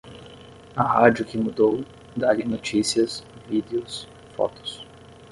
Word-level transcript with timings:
A 0.75 0.81
rádio 0.81 1.23
que 1.23 1.37
mudou, 1.37 1.85
dá-lhe 2.17 2.43
notícias, 2.43 3.23
vídeos, 3.47 4.07
fotos. 4.35 4.83